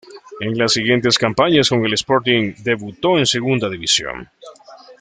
[0.39, 4.27] En las siguientes campañas con el Sporting debutó en Segunda División.